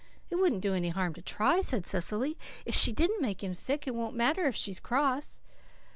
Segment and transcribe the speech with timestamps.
[0.31, 2.35] "It wouldn't do any harm to try," said Cecily.
[2.65, 5.41] "If she didn't make him sick it won't matter if she is cross."